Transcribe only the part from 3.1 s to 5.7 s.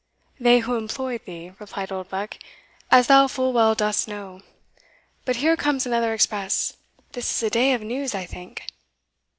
full well dost know. But here